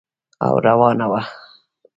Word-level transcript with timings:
او 0.45 0.53
روانه 0.67 1.05
وه. 1.11 1.21